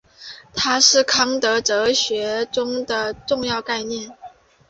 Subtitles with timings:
[0.55, 4.09] 它是康德哲学中的重要概念。